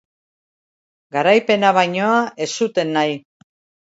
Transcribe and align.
Garaipena 1.17 1.69
bainoa 1.79 2.15
ez 2.47 2.47
zuten 2.65 2.95
nahi. 2.97 3.13